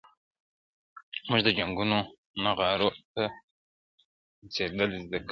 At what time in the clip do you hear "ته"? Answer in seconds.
3.13-3.23